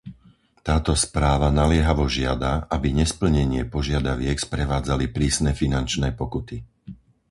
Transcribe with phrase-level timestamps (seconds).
[0.67, 6.57] Táto správa naliehavo žiada, aby nesplnenie požiadaviek sprevádzali prísne finančné pokuty.